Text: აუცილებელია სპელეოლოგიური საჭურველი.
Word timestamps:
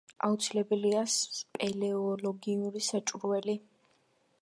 აუცილებელია 0.27 1.03
სპელეოლოგიური 1.17 2.85
საჭურველი. 2.91 3.61